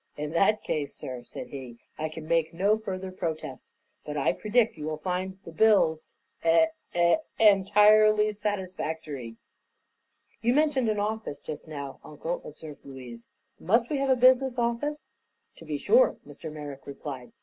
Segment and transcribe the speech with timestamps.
[0.17, 3.71] "In that case, sir," said he, "I can make no further protest.
[4.03, 9.35] But I predict you will find the bills eh eh entirely satisfactory."
[10.41, 13.27] "You mentioned an office, just now, Uncle," observed Louise.
[13.59, 15.05] "Must we have a business office?"
[15.57, 16.51] "To be sure," Mr.
[16.51, 17.31] Merrick replied.